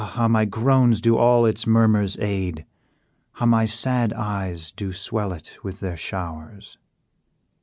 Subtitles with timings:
[0.15, 2.65] how my groans do all its murmurs aid!
[3.33, 6.79] How my sad eyes do swell it with their showers!